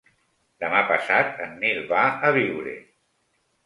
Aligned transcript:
Demà 0.63 0.79
passat 0.93 1.45
en 1.47 1.55
Nil 1.61 1.85
va 1.95 2.09
a 2.31 2.35
Biure. 2.43 2.79